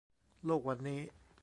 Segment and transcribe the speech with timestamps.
[0.45, 0.99] โลกวันนี้